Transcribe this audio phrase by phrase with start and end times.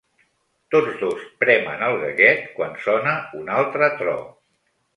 [0.75, 4.21] Tots dos premen el gallet quan sona un altre tro.